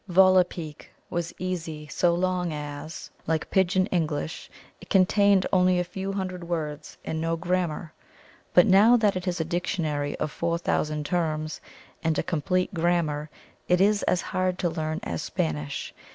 [0.09, 4.49] VOLAPUK was easy so long as, like Pidgin English,
[4.81, 7.93] it contained only a few hundred words and no grammar.
[8.51, 11.61] But now that it has a dictionary of 4,000 terms
[12.03, 13.29] and a complete grammar
[13.67, 15.93] it is as hard to learn as Spanish.